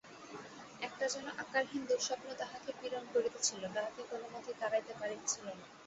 [0.81, 5.65] একটা যেন আকারহীন দুঃস্বপ্ন তাহাকে পীড়ন করিতেছিল, তাহাকে কোনোমতেই তাড়াইতে পারিতেছিল না।